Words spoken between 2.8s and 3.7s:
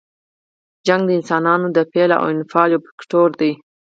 فکتور دی.